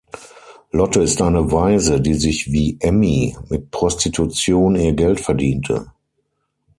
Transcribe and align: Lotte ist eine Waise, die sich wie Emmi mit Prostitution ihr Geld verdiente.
Lotte 0.71 0.99
ist 1.01 1.21
eine 1.21 1.51
Waise, 1.51 2.01
die 2.01 2.15
sich 2.15 2.51
wie 2.51 2.75
Emmi 2.79 3.37
mit 3.49 3.69
Prostitution 3.69 4.75
ihr 4.75 4.93
Geld 4.93 5.19
verdiente. 5.19 5.93